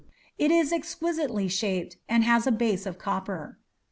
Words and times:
It 0.39 0.49
is 0.49 0.73
exquisitely 0.73 1.47
shaped, 1.47 1.97
and 2.09 2.23
has 2.23 2.47
a 2.47 2.51
base 2.51 2.87
of 2.87 2.97
copper. 2.97 3.59